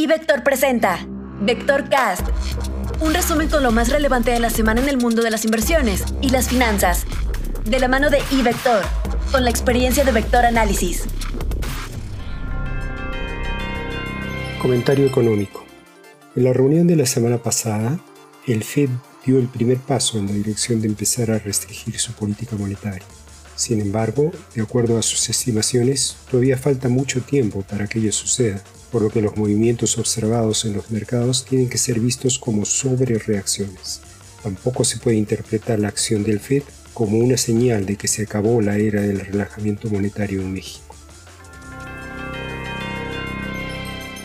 [0.00, 1.06] Y Vector presenta
[1.42, 2.26] Vector Cast,
[3.02, 6.04] un resumen con lo más relevante de la semana en el mundo de las inversiones
[6.22, 7.04] y las finanzas,
[7.66, 8.82] de la mano de iVector,
[9.30, 11.04] con la experiencia de Vector Análisis.
[14.62, 15.66] Comentario económico.
[16.34, 18.00] En la reunión de la semana pasada,
[18.46, 18.88] el Fed
[19.26, 23.04] dio el primer paso en la dirección de empezar a restringir su política monetaria.
[23.54, 28.64] Sin embargo, de acuerdo a sus estimaciones, todavía falta mucho tiempo para que ello suceda,
[28.90, 34.00] por lo que los movimientos observados en los mercados tienen que ser vistos como sobrereacciones.
[34.42, 36.62] Tampoco se puede interpretar la acción del Fed
[36.94, 40.94] como una señal de que se acabó la era del relajamiento monetario en México.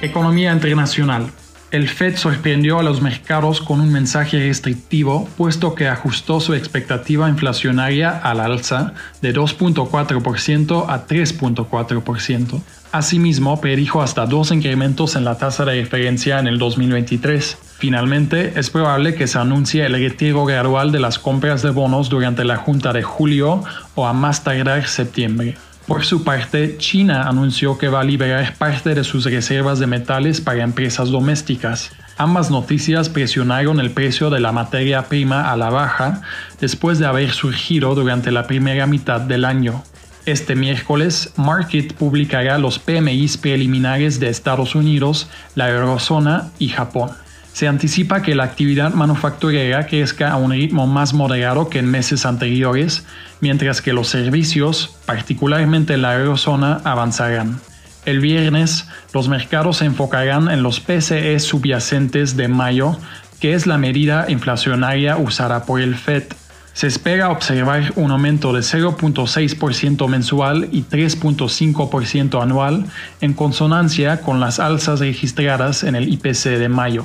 [0.00, 1.32] Economía internacional.
[1.72, 7.30] El Fed sorprendió a los mercados con un mensaje restrictivo, puesto que ajustó su expectativa
[7.30, 12.60] inflacionaria al alza de 2.4% a 3.4%.
[12.92, 17.56] Asimismo, predijo hasta dos incrementos en la tasa de referencia en el 2023.
[17.78, 22.44] Finalmente, es probable que se anuncie el retiro gradual de las compras de bonos durante
[22.44, 25.56] la junta de julio o a más tardar septiembre.
[25.92, 30.40] Por su parte, China anunció que va a liberar parte de sus reservas de metales
[30.40, 31.92] para empresas domésticas.
[32.16, 36.22] Ambas noticias presionaron el precio de la materia prima a la baja
[36.58, 39.84] después de haber surgido durante la primera mitad del año.
[40.24, 47.10] Este miércoles, Market publicará los PMIs preliminares de Estados Unidos, la eurozona y Japón.
[47.52, 52.24] Se anticipa que la actividad manufacturera crezca a un ritmo más moderado que en meses
[52.24, 53.04] anteriores,
[53.40, 57.60] mientras que los servicios, particularmente en la eurozona, avanzarán.
[58.04, 62.96] El viernes, los mercados se enfocarán en los PCE subyacentes de mayo,
[63.38, 66.24] que es la medida inflacionaria usada por el FED.
[66.72, 72.86] Se espera observar un aumento de 0.6% mensual y 3.5% anual,
[73.20, 77.04] en consonancia con las alzas registradas en el IPC de mayo.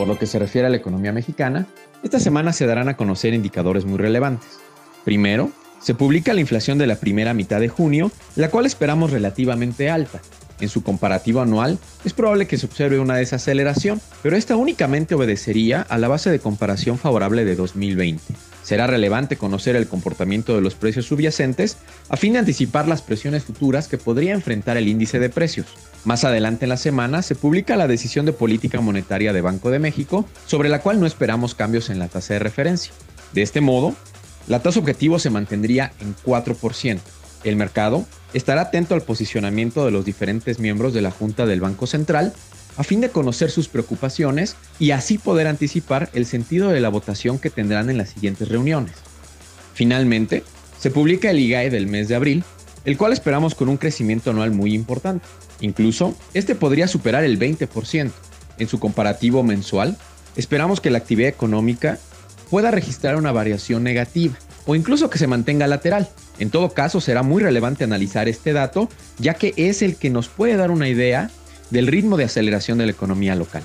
[0.00, 1.66] Por lo que se refiere a la economía mexicana,
[2.02, 4.58] esta semana se darán a conocer indicadores muy relevantes.
[5.04, 9.90] Primero, se publica la inflación de la primera mitad de junio, la cual esperamos relativamente
[9.90, 10.22] alta.
[10.58, 15.82] En su comparativo anual, es probable que se observe una desaceleración, pero esta únicamente obedecería
[15.82, 18.22] a la base de comparación favorable de 2020.
[18.62, 21.78] Será relevante conocer el comportamiento de los precios subyacentes
[22.08, 25.66] a fin de anticipar las presiones futuras que podría enfrentar el índice de precios.
[26.04, 29.78] Más adelante en la semana se publica la decisión de política monetaria de Banco de
[29.78, 32.92] México, sobre la cual no esperamos cambios en la tasa de referencia.
[33.32, 33.94] De este modo,
[34.46, 37.00] la tasa objetivo se mantendría en 4%.
[37.44, 38.04] El mercado
[38.34, 42.32] estará atento al posicionamiento de los diferentes miembros de la Junta del Banco Central
[42.80, 47.38] a fin de conocer sus preocupaciones y así poder anticipar el sentido de la votación
[47.38, 48.94] que tendrán en las siguientes reuniones.
[49.74, 50.44] Finalmente,
[50.78, 52.42] se publica el IGAE del mes de abril,
[52.86, 55.26] el cual esperamos con un crecimiento anual muy importante.
[55.60, 58.12] Incluso, este podría superar el 20%.
[58.56, 59.98] En su comparativo mensual,
[60.34, 61.98] esperamos que la actividad económica
[62.48, 66.08] pueda registrar una variación negativa o incluso que se mantenga lateral.
[66.38, 68.88] En todo caso, será muy relevante analizar este dato,
[69.18, 71.30] ya que es el que nos puede dar una idea
[71.70, 73.62] del ritmo de aceleración de la economía local.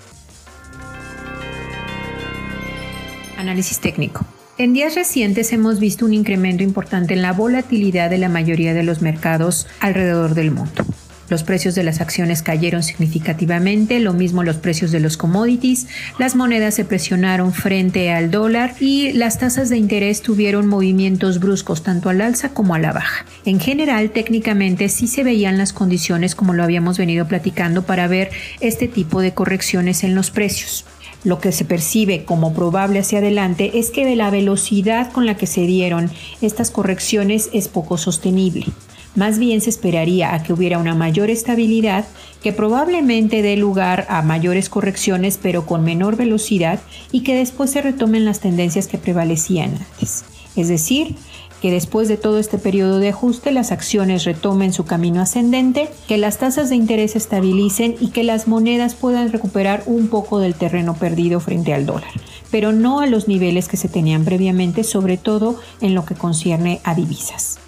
[3.38, 4.25] Análisis técnico.
[4.57, 8.83] En días recientes hemos visto un incremento importante en la volatilidad de la mayoría de
[8.83, 10.85] los mercados alrededor del mundo.
[11.27, 15.87] Los precios de las acciones cayeron significativamente, lo mismo los precios de los commodities,
[16.19, 21.81] las monedas se presionaron frente al dólar y las tasas de interés tuvieron movimientos bruscos
[21.81, 23.25] tanto al alza como a la baja.
[23.43, 28.29] En general, técnicamente sí se veían las condiciones como lo habíamos venido platicando para ver
[28.59, 30.85] este tipo de correcciones en los precios.
[31.23, 35.47] Lo que se percibe como probable hacia adelante es que la velocidad con la que
[35.47, 36.11] se dieron
[36.41, 38.67] estas correcciones es poco sostenible.
[39.15, 42.05] Más bien se esperaría a que hubiera una mayor estabilidad
[42.43, 46.81] que probablemente dé lugar a mayores correcciones pero con menor velocidad
[47.11, 50.25] y que después se retomen las tendencias que prevalecían antes.
[50.57, 51.15] Es decir,
[51.61, 56.17] que después de todo este periodo de ajuste las acciones retomen su camino ascendente, que
[56.17, 60.95] las tasas de interés estabilicen y que las monedas puedan recuperar un poco del terreno
[60.95, 62.11] perdido frente al dólar,
[62.51, 66.81] pero no a los niveles que se tenían previamente, sobre todo en lo que concierne
[66.84, 67.59] a divisas.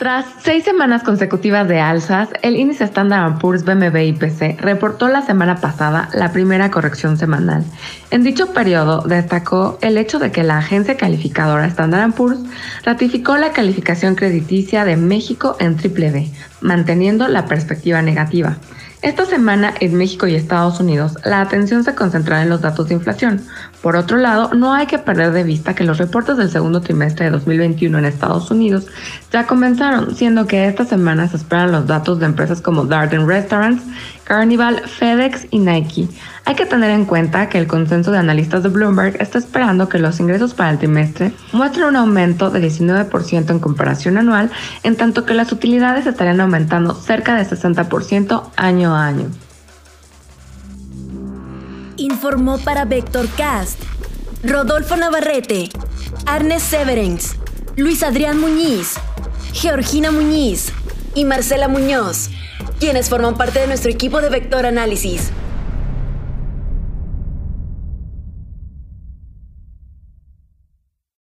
[0.00, 5.56] Tras seis semanas consecutivas de alzas, el índice Standard Poor's BMB IPC reportó la semana
[5.56, 7.66] pasada la primera corrección semanal.
[8.10, 12.40] En dicho periodo destacó el hecho de que la agencia calificadora Standard Poor's
[12.82, 16.30] ratificó la calificación crediticia de México en triple
[16.62, 18.56] manteniendo la perspectiva negativa.
[19.02, 22.94] Esta semana en México y Estados Unidos la atención se concentrará en los datos de
[22.94, 23.40] inflación,
[23.80, 27.24] Por otro lado, no hay que perder de vista que los reportes del segundo trimestre
[27.24, 28.86] de 2021 en Estados Unidos
[29.32, 33.82] ya comenzaron, siendo que esta semana se esperan los datos de empresas como Darden Restaurants,
[34.30, 36.06] Carnival, FedEx y Nike.
[36.44, 39.98] Hay que tener en cuenta que el consenso de analistas de Bloomberg está esperando que
[39.98, 44.48] los ingresos para el trimestre muestren un aumento de 19% en comparación anual,
[44.84, 49.26] en tanto que las utilidades estarían aumentando cerca de 60% año a año
[51.96, 53.78] informó para Vectorcast
[54.42, 55.68] Rodolfo Navarrete,
[56.24, 57.36] Arnes Severens,
[57.76, 58.94] Luis Adrián Muñiz,
[59.52, 60.72] Georgina Muñiz
[61.14, 62.30] y Marcela Muñoz,
[62.80, 65.30] quienes forman parte de nuestro equipo de Vector Análisis.